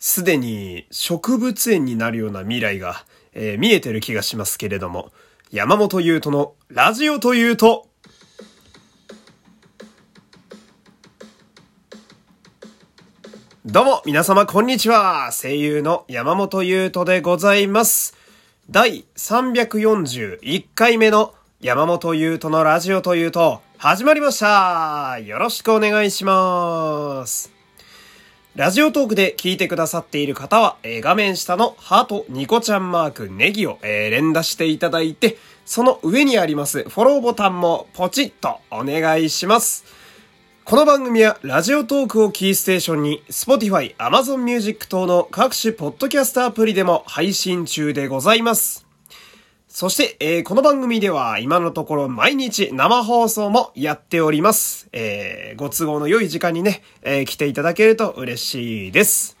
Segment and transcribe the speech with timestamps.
[0.00, 3.04] すでに植物園になるような未来が、
[3.34, 5.12] えー、見えてる気がしますけれども、
[5.52, 7.86] 山本優斗のラジオというと、
[13.66, 15.30] どうも、皆様こんにちは。
[15.32, 18.16] 声優の山本優斗でございます。
[18.70, 25.18] 第341回目の山本優斗のラジオというと、始まりました。
[25.18, 27.59] よろしくお願いします。
[28.56, 39.84] ラジオトークで聞いてくださっている方は、えー、画面下のハート、ニコちゃんマーク、ネギを、えー、連打していただいて、その上にありますフォローボタンもポチッとお願いします。
[40.64, 48.89] この番組はラジオトークをキーステーションに Spotify、Amazon Music 等の各種ポッドキャストアプリでも配信中でございます。
[49.72, 54.88] そして、えー、この番組では今のところ毎日生放送もやっております。
[54.92, 59.36] えー、ご都合の良い時間にね、えー、来ていただけると嬉しいです。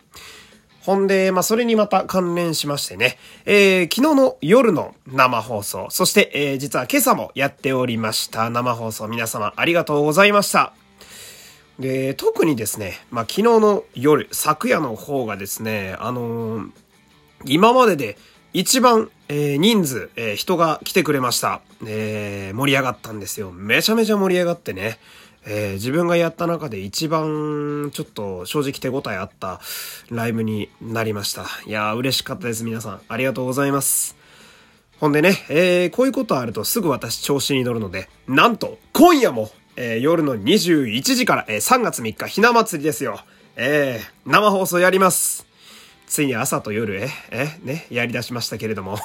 [0.82, 10.72] ほんで、まあ、それにまた関連しましてね、えー、昨日の夜の生放送、そして、えー、実は今朝もやっておりました生放送、皆様ありがとうございました。
[11.80, 16.70] で、特にですね、まあ、昨日の夜、昨夜の方がですね、あのー、
[17.46, 18.16] 今までで
[18.52, 21.60] 一番、えー、人数、えー、人が来てくれました。
[21.86, 23.52] えー、盛り上がったんですよ。
[23.52, 24.98] めちゃめちゃ盛り上がってね。
[25.46, 29.60] え、自分がやった中で一番ちょっと正直手応えあった
[30.10, 31.46] ライブになりました。
[31.64, 33.00] いやー嬉しかったです皆さん。
[33.06, 34.16] ありがとうございます。
[34.98, 43.20] ほんでね、え、こういうことあるとすぐ私調子に乗るので、なんと今夜も、え、夜の21時から、え、3月3日ひな祭りですよ。
[43.54, 45.49] え、生放送やります。
[46.10, 48.98] ついに朝と夜、え、え、ね、やり出しましたけれども。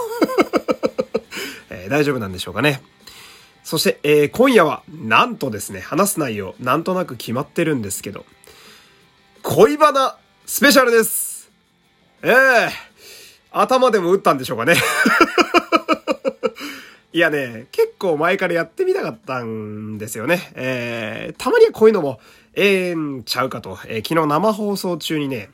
[1.70, 2.82] えー、大丈夫なんでしょうかね。
[3.64, 8.26] そして、えー、今夜は、なんとですね、話す内容、なんとなく決まってるんですけど、
[9.44, 10.18] 恋バナ
[10.48, 11.52] スペシャルです。
[12.24, 12.70] ええー、
[13.52, 14.76] 頭でも打ったんでしょうかね。
[17.14, 20.52] いやね、結構前からやってみたかったんですよね。
[20.56, 22.20] えー、たまにはこういうのも、
[22.56, 25.52] ええんちゃうかと、えー、昨日生放送中にね、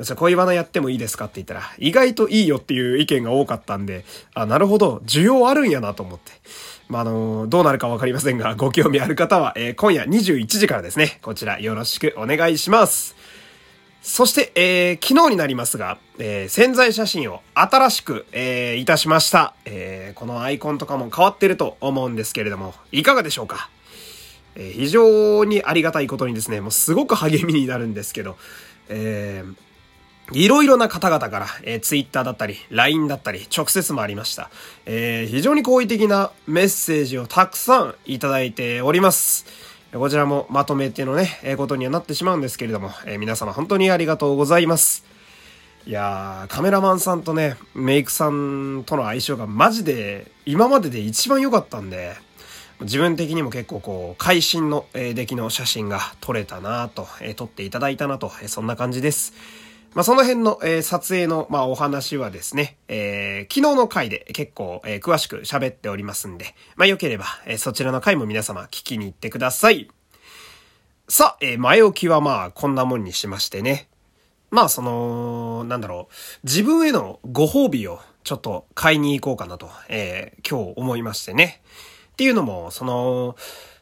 [0.00, 6.32] じゃあ恋バナやってもいいですかって言ったら、意外といいよっていう意見が多かったんで、あ、なるほど、需要あるんやなと思って。
[6.88, 13.16] まあ、あのどうなるかわかりませんが、ご興味ある方は、えー、今夜21時からですね、こちらよろしくお願いします。
[14.00, 19.54] そして、えー、昨日になりますが、えー、潜在写真を新しく、えー、いたしました。
[19.64, 23.68] えー、このアイコンとかも変わってると思うんですけれども、いかがでしょうか？
[24.54, 28.36] えー、非常にありがたいことにですね、もうすごく励みになるんですけど、
[28.88, 29.54] えー、
[30.32, 34.50] いろいろな方々から、えー、Twitter だったり、LINE だったり、直接もありました。
[34.84, 39.46] えー、非常に好意的なメッセージをたくさんいただいております。
[39.92, 45.06] こちらもまとめてのね、えー、ことにはなってしまうんですけれども、えー、皆様本当にありがとうございます。
[45.86, 52.16] いやー、カメラマンさんとね、メイクさんとの相性がマジで今までで一番良かったんで、
[52.82, 59.32] 自分的にも結構こう、会心の、えー、出来の写真が撮れたなと、えー、撮っていただいたなと、えー、そんな感じです。
[59.98, 69.90] まあ、その辺の、えー、撮影の、まあ、お話はですね、えー、昨日の回で結構、えー、詳しく喋っておりますんで、まあ、よければ、えー、そちらの回も皆様聞きに行ってください。
[71.08, 73.88] さあ、えー、前置きはまあ、こんなもんにしましてね。
[74.52, 81.60] まあ、その、なんだろう、自分へのご褒美をちょっと買いに行こうかなと、えー、今日思いましてね。
[82.12, 83.34] っていうのも、その、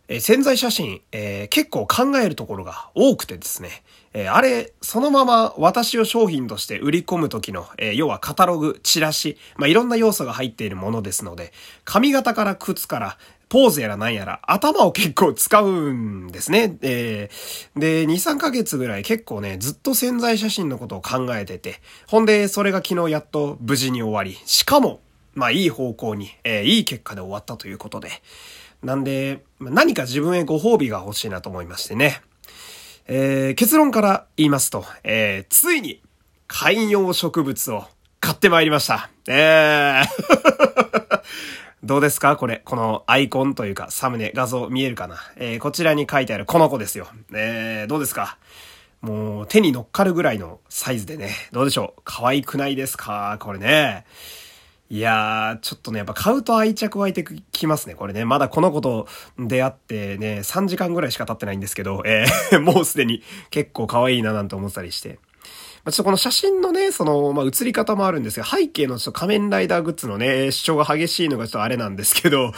[0.09, 3.83] えー、潜在写真、えー、結構考えるところが多くてですね。
[4.13, 11.53] えー、あれ、そのまま私を商品として売り込む時の、えー、要はカタログ、チラシ、まあ、いろんな要素が入っているものですので、
[11.85, 13.19] 髪型から靴から、
[13.49, 16.77] ポーズやら何やら、頭を結構使うんですね。
[16.83, 25.01] えー、で、2、3ヶ月ぐらい結構ね、ずっと潜在写真のことを考えてて、ほんで、それが昨日やっと無事に終わり、しかも、
[25.37, 28.11] まあいい方向に、えー、いい結果で終わったということで、
[28.83, 32.21] なんで、何か自分へご褒美が欲しいなと思いましてね。
[33.07, 36.03] えー、結論から言いますと、えー、ついに
[36.49, 37.85] 観葉植物を
[38.19, 39.09] 買ってまいりました。
[39.29, 40.07] えー
[41.85, 42.37] どうですか？
[42.37, 42.63] これ。
[42.65, 45.19] このアイコンというか、サムネ、画像見えるかな？
[45.37, 47.07] えー、こちらに書いてあるこの子ですよ。
[47.33, 48.39] えー、どうですか？
[49.03, 51.31] もう手に乗っかるぐらいのサイズでね。
[51.53, 52.01] どうでしょう？
[52.05, 53.37] 可愛くないですか？
[53.41, 54.05] これね。
[54.89, 58.25] いやー、ちょっとね、やっぱ買うと愛着湧いてきますね、これね。
[58.25, 65.19] まだこの子と出会ってね、3時間ぐらいしか経ってないんですけど、えー、 もうすでに結構可愛いななんて思ったりして。
[65.85, 72.53] ま、ちょっとこの写真のね、その、まあ、映り方もあるんですが、背景のちょっと仮面ライダーグッズのね、主張が激しいのがちょっとあれなんですけど、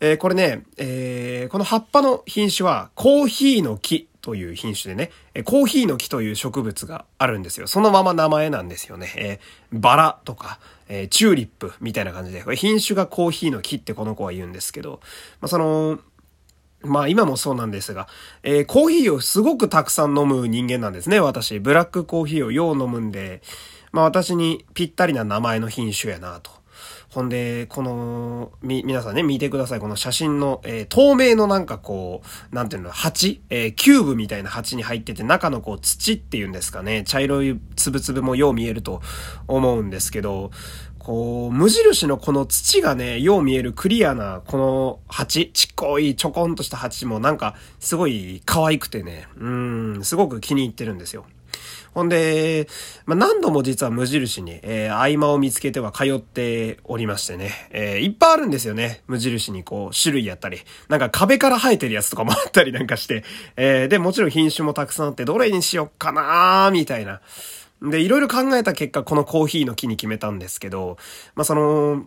[0.00, 7.66] えー、これね、えー、この葉っぱの品種はコーヒーの木という品種でね、コーヒーの木という植物があるんですよ。
[7.66, 9.12] そのまま名前なんですよね。
[9.16, 10.58] えー、バラとか、
[10.88, 15.00] えー、チューリップみたいな感じで、品種がコーヒーの木ってこの子は言うんですけど、
[15.40, 16.00] まあ、その、
[16.82, 18.08] まあ今もそうなんですが、
[18.42, 21.60] えー、コーヒーをすごくたくさん飲む人間なんですね、私。
[21.60, 23.42] ブラックコーヒーをよう飲むんで、
[23.92, 26.59] まあ私にぴったりな名前の品種やなと。
[27.10, 29.80] ほんで、この、み、皆さんね、見てください。
[29.80, 33.42] この写真の、えー、透明のなんかこう、なんていうの、鉢？
[33.50, 37.02] えー、キューブみたいな鉢に入ってて、中のこう、土っていうんですかね。
[37.04, 39.02] 茶色いつぶつぶもよう見えると
[39.48, 40.52] 思うんですけど、
[41.00, 51.24] こう、無印のこの土がね、よう見えるクリアな、この鉢、ちっこい、ちょこんとした鉢もなんか、すごい可愛くてね、うん、すごく気に入ってるんですよ。
[51.94, 52.68] ほんで、
[53.06, 59.02] まあ、何度も実は無印に、えー、合間を見つけては通っておりましてね、えー、いっぱいあるんですよね。
[59.06, 60.58] 無印にこう、種類やったり、
[60.88, 63.24] なんか壁から生えてるやつとかもあったりなんかして、
[63.56, 67.20] えー、で、もちろん品種もたくさんあって、どれにしよっかなーみたいな。
[67.82, 70.98] で、いろいろ考えた結果、このコーヒーの木に決めたんですけど、
[71.34, 72.04] まあ、その、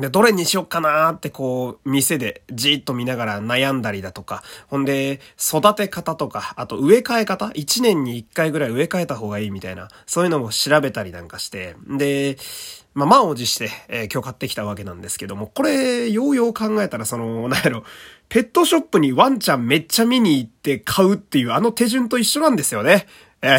[0.00, 7.50] で、どれにしよっかなーってこう、店でじーっと見ながら悩んだりだとか、ほんで、育て方とか、あと植え替え方？
[7.54, 12.36] 一年に一回ぐらい植え替えた方がいいみたいな、そういうのも調べたりなんかして、で、
[12.94, 17.84] まあ、満を持して、えー、今日買ってきたわけなんですけども、これ、ようよう考えたら、その、なんやろ、
[18.28, 23.06] ペットショップにワンちゃんめっちゃ見に行って買うっていうあの手順と一緒なんですよね。
[23.40, 23.56] え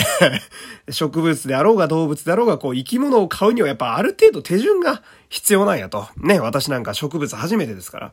[0.88, 6.07] ー、 植物であろうが動物であろうが、こう、生き物を買うにはやっぱある程度手順が必要なんやと。
[6.17, 8.11] ね、私なんか植物初めてですから。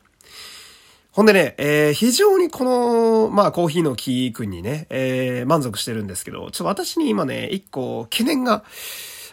[1.12, 8.64] ほんでね、えー、非常にこの、まあ、コーヒーの木くんにね、えー、満足してるんですけど、ちょっと私に今ね、一個懸念が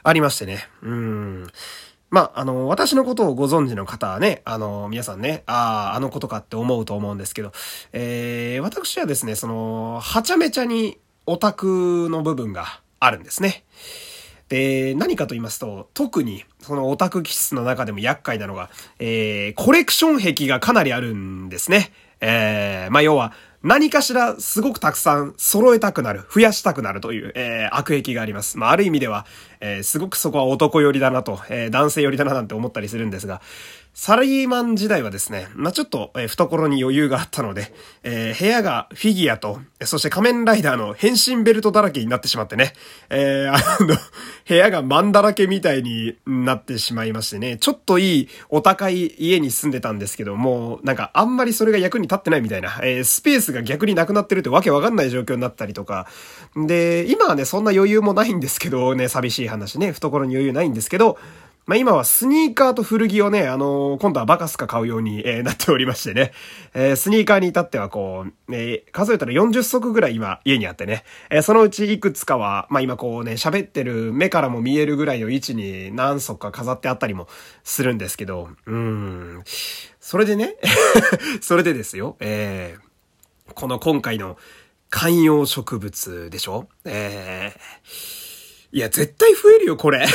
[0.01, 0.69] ありましてね。
[0.81, 1.47] うん。
[2.09, 7.51] まあ、あの、私のことをご存知の方はね、あの、皆さんね、ああ、あのことかって思うと思うんですけど、
[7.91, 13.65] えー、私はですね、その、はちゃめちゃにオタクの部分があるんですね。
[14.53, 18.69] で、何かと言いますと、特にそのオタク気質の中でも厄介なのが、
[18.99, 21.91] えー、コレクション壁がかなりあるんですね。
[22.21, 23.33] えー、まあ、要は、
[23.63, 28.59] 何かしらすごくたくさん揃えたくなる、増やしたくなるという、えー、悪癖があります。
[28.59, 29.25] まあ、ある意味では、
[29.59, 33.41] えー、すごくそこは男寄りだなと、えー、男性寄りだななんて思ったりするんですが、
[33.95, 42.73] サラリーマン時代はですね、まあ、ちょっと、え、懐に余裕があったので、えー、部屋がフィギュアと、そして仮面ライダーの変身ベルトだらけになってしまってね、
[43.11, 43.95] えー、あの、
[44.47, 56.07] 部屋がマンだらけみたいになってしまいましてね、ちょっといいお高い家に住んでたんですけども、なんかあんまりそれが役に立ってないみたいな、えー、スペースが逆になくなってるってわけわかんない状況になったりとか、
[56.55, 61.19] で、今はね、そんな余裕もないんですけどね、寂しい話ね、懐に余裕ないんですけど、
[61.65, 66.33] まあ、今はスニーカーと古着をね、あのー、今度はバカスカ買うように、えー、なっておりましてね。
[66.73, 71.05] えー、スニーカーに至ってはこう、え数えたら40足ぐらい今家にあってね。
[71.29, 77.29] えそのうちいくつかは、まあ、今こうね、喋ってる目からも見えるぐらいの位置に何足か飾ってあったりも
[77.63, 79.43] するんですけど、うん。
[80.01, 80.57] それでね、
[81.39, 82.75] それでですよ、え
[83.55, 84.37] この今回の
[84.89, 86.67] 観葉植物でしょ？
[86.83, 87.53] え
[88.73, 90.05] いや、絶対増えるよ、これ。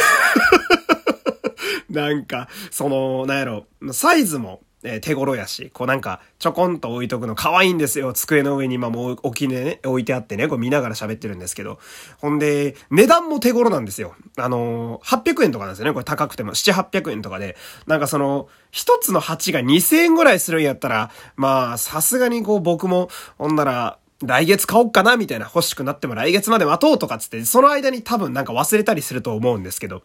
[1.90, 8.12] なんか、その、なんやろ、サイズも、え手頃やし、こうなんか、ちょこんと置いとくの可愛いんですよ。
[8.12, 11.81] 机の上に今もう置きね、置いてあってね、こう見ながら喋ってるんですけど。
[12.19, 14.14] ほんで、値段も手頃なんですよ。
[14.37, 15.93] あのー、800円とかなんですよね。
[15.93, 17.57] これ高くても、7、800円とかで。
[17.88, 30.02] なんかその、一つの鉢が2000円ぐらいするんやったら、まあ、さすがにこう僕も、ほんなら、来月買おっかなみたいな欲しくなっても来月まで待とうとかつって、その間に多分なんか忘れたりすると思うんですけど、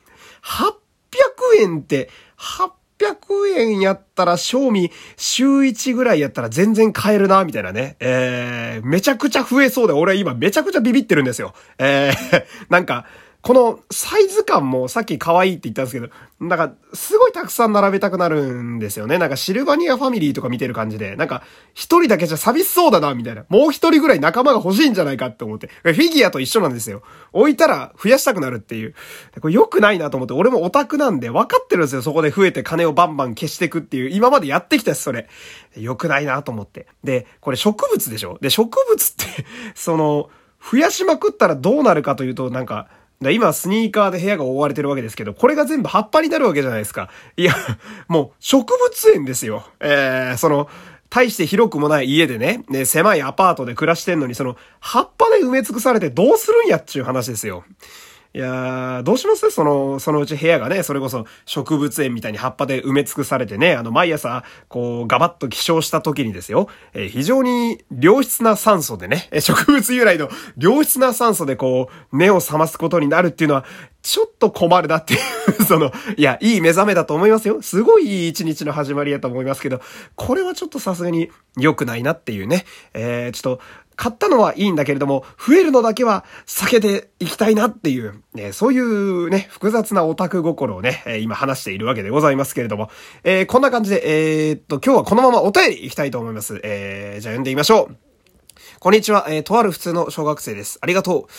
[1.59, 7.95] 円って、800円やったら、賞味週1ぐらいやったら全然買えるな、みたいなね。
[7.99, 11.53] えー、めちゃくちゃ増えそうで、俺今めちゃくちゃビビってるんですよ。
[11.77, 13.05] えー、 なんか、
[13.43, 19.17] このサイズ感もさっき可愛いって言ったんですけど、なんか、すごいたくさん並べたくなるんですよね。
[19.17, 23.43] なんかシルバニアファミリーとか見てる感じで、なんか、一人だけじゃ寂しそうだな、みたいな。
[23.49, 25.67] もう一人ぐらい仲間が欲しいんじゃないかって思って。
[25.83, 27.03] フィギュアと一緒なんですよ。
[27.33, 28.95] 置いたら増やしたくなるっていう。
[29.41, 32.01] これ良くないなと思って、俺もオタクなんで分かってるんですよ。
[32.01, 34.09] そこで増えて金をバンバン消していくっていう。
[34.09, 35.27] 今までやってきたやつ、それ。
[35.75, 36.87] 良くないなと思って。
[37.03, 38.37] で、これ植物でしょ？
[38.39, 39.45] で、植物って
[39.75, 40.29] その、
[40.71, 42.87] 増やしまくったらどうなるかというと、なんか、
[43.31, 47.09] 今スニーカーで部屋が覆われてるわけですけど、これが全部葉っぱになるわけじゃないですか。
[47.37, 47.53] いや、
[48.07, 49.65] もう植物園ですよ。
[49.79, 50.69] えー、その、
[51.09, 57.63] 大して広くもない家でね、ね、狭いアパートで暮らしてんのに、その、葉っぱで埋め尽くされてどうするんやっちゅう話ですよ。
[58.35, 59.51] いやー、どうします？
[59.51, 73.65] その、そのうち部屋がね、それこそ植物園みたいに葉っぱで埋め尽くされてね、あの、毎朝、こう、ガバッと起床した時にですよ、えー、非常に良質な酸素でね、植物由来の良質な酸素でこう、目を覚ますことになるっていうのは、
[74.01, 77.61] ちょっと困るなっていう その、いや、いい目覚めだと思いますよ。
[77.61, 79.79] すごいいい一日の始まりやと思いますけど、
[80.15, 82.65] これはちょっとさすがに良くないなっていうね。
[82.93, 83.63] えー、ちょっと、
[83.95, 92.89] 買ったのはいいんだけれども、増えるのだけは避けていきたいなっていう、ね、そういうね、複雑なオタク心をね、え今話しているわけでございますけれども、
[93.23, 96.59] えー、こんな感じで、えー、っと、今日はこのままお便りいきたいと思います。
[96.63, 97.97] えー、じゃあ読んでみましょう。
[98.79, 100.77] こんにちは、えー、とある普通の小学生です。
[100.81, 101.31] ありがとう。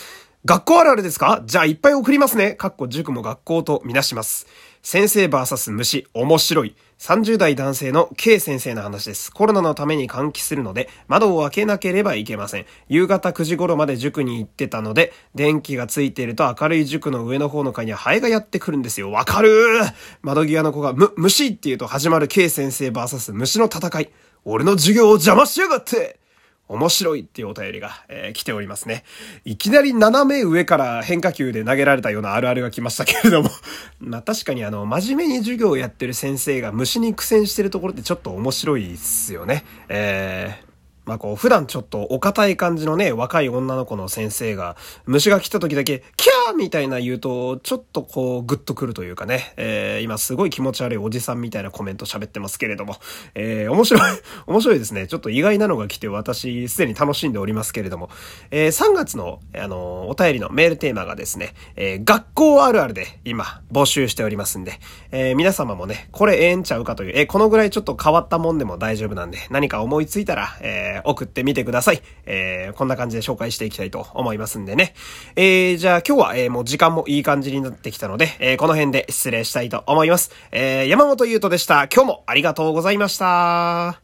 [0.46, 1.42] 学校あるあるですか？
[1.46, 2.52] じゃあいっぱい送りますね。
[2.52, 4.46] かっこ塾も学校とみなします。
[4.82, 6.76] 先生 VS 虫、面白い。
[6.98, 9.32] 30代男性の K 先生の話です。
[9.32, 12.66] コロナのために換気するので、窓を開けなければいけません。
[12.88, 19.10] 夕方9時頃まで塾に行ってたので、電気がついていると明るい塾の上の方の階にはハエがやってくるんですよ。
[19.10, 19.50] わかる
[20.22, 24.10] 窓際の子が、む、虫って言うと始まる K 先生 VS 虫の戦い。
[24.44, 26.18] 俺の授業を邪魔しやがって
[26.68, 29.04] 面白いっていうお便りが、えー、来ておりますね。
[29.44, 33.50] いきなり斜め上から変化球で投げられたようなあるあるが来ましたけれども
[34.00, 39.64] まあ確かにあの、真面目に授業をやってる先生が虫に苦戦してるところってちょっと面白いっすよね。
[39.88, 40.73] えー
[41.06, 52.96] まあこう、普段ちょっとお堅い感じのね、若い女の子の先生が、虫が来た時だけ、キャーみたいな言うと、ちょっとこう、グッとくるというかね、えー、今すごい気持ち悪いおじさんみたいなコメント喋ってますけれども、
[53.34, 54.02] えー、面白い、
[54.46, 55.06] 面白いですね。
[55.06, 58.08] ちょっと意外なのが来て、私、すでに楽しんでおりますけれども、
[58.50, 64.80] えー、3月の、あのお便りのメールテーマがですね、えー、学校あるあるで今、募集しておりますんで、
[65.10, 72.02] えー、皆様もね、これええんちゃうかという、えー、このぐらいちょっと変わったもんでも大丈夫なんで、何か思いついたら、えーー、送ってみてください。
[72.26, 74.94] えー、こんな感じで紹介していきたいと思いますんでね。
[75.36, 80.30] えー、じゃあ今日は、えー、もう時間もいい感じになってきたので、えー、この辺で失礼したいと思います。
[80.52, 81.88] えー、山本優斗でした。
[81.92, 84.03] 今日もありがとうございました。